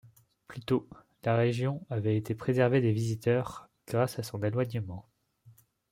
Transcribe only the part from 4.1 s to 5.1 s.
à son éloignement.